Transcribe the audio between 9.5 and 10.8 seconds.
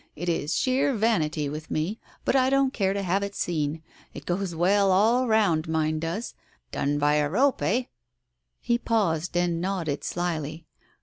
nodded slyly.